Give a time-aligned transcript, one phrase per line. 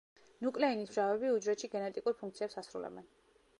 [0.45, 3.09] ნუკლეინის მჟავები უჯრედში გენეტიკურ ფუნქციებს ასრულებენ.